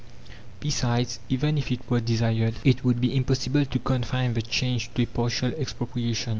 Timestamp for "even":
1.29-1.59